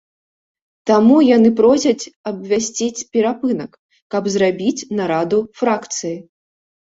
[0.89, 3.71] Таму яны просяць абвясціць перапынак,
[4.17, 6.17] каб зрабіць нараду фракцыі.